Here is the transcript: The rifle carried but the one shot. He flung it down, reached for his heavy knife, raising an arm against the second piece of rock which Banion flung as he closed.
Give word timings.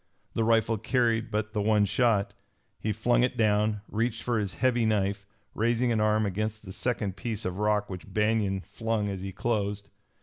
The 0.33 0.43
rifle 0.43 0.79
carried 0.79 1.29
but 1.29 1.53
the 1.53 1.61
one 1.61 1.85
shot. 1.85 2.33
He 2.79 2.91
flung 2.91 3.21
it 3.21 3.37
down, 3.37 3.81
reached 3.87 4.23
for 4.23 4.39
his 4.39 4.55
heavy 4.55 4.83
knife, 4.83 5.27
raising 5.53 5.91
an 5.91 6.01
arm 6.01 6.25
against 6.25 6.65
the 6.65 6.73
second 6.73 7.15
piece 7.15 7.45
of 7.45 7.59
rock 7.59 7.87
which 7.87 8.11
Banion 8.11 8.61
flung 8.61 9.09
as 9.09 9.21
he 9.21 9.31
closed. 9.31 9.89